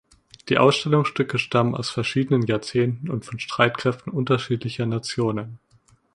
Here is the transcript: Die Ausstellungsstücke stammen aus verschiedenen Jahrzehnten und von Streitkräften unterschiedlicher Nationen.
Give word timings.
Die 0.49 0.57
Ausstellungsstücke 0.57 1.37
stammen 1.37 1.75
aus 1.75 1.91
verschiedenen 1.91 2.41
Jahrzehnten 2.47 3.07
und 3.07 3.23
von 3.23 3.37
Streitkräften 3.37 4.11
unterschiedlicher 4.11 4.87
Nationen. 4.87 5.59